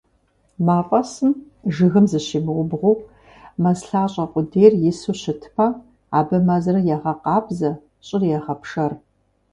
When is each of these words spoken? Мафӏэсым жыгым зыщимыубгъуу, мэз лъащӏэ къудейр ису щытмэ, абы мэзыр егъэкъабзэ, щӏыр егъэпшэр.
Мафӏэсым 0.65 1.31
жыгым 1.75 2.05
зыщимыубгъуу, 2.11 2.97
мэз 3.61 3.79
лъащӏэ 3.89 4.25
къудейр 4.31 4.73
ису 4.89 5.13
щытмэ, 5.21 5.67
абы 6.17 6.37
мэзыр 6.47 6.77
егъэкъабзэ, 6.95 7.71
щӏыр 8.05 8.23
егъэпшэр. 8.37 8.91